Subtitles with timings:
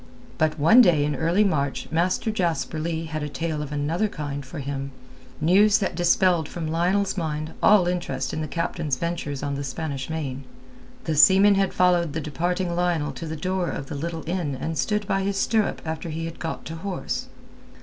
[0.39, 4.43] But one day in early March Master Jasper Leigh had a tale of another kind
[4.43, 4.89] for him,
[5.39, 10.09] news that dispelled from Lionel's mind all interest in the captain's ventures on the Spanish
[10.09, 10.43] Main.
[11.03, 14.75] The seaman had followed the departing Lionel to the door of the little inn and
[14.75, 17.27] stood by his stirrup after he had got to horse.